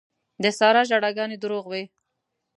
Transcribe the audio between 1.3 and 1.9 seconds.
دروغ وې.